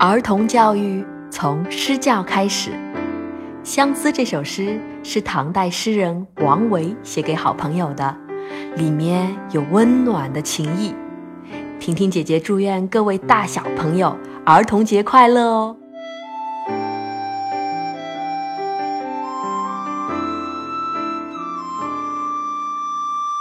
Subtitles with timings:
[0.00, 2.70] 儿童教育从诗教开始，
[3.62, 8.16] 《相思》这首诗是唐代诗人王维写给好朋友的，
[8.76, 10.94] 里面有温暖的情意。
[11.78, 14.16] 婷婷姐姐祝愿各位大小朋友
[14.46, 15.76] 儿童节快乐哦！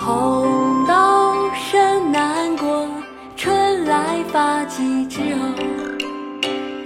[0.00, 2.88] 红豆生南国，
[3.36, 5.49] 春来发几枝哦。